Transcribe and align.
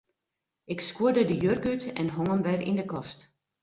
Ik 0.73 0.79
skuorde 0.87 1.23
de 1.29 1.37
jurk 1.43 1.63
út 1.71 1.83
en 1.99 2.09
hong 2.15 2.29
him 2.33 2.45
wer 2.47 2.61
yn 2.69 2.79
'e 2.81 2.85
kast. 2.91 3.19